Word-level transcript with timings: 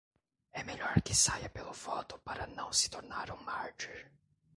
É 0.51 0.63
melhor 0.63 0.99
que 1.03 1.13
saia 1.13 1.47
pelo 1.47 1.71
voto 1.73 2.17
para 2.25 2.47
não 2.47 2.73
se 2.73 2.89
tornar 2.89 3.29
um 3.29 3.37
mártir 3.43 4.11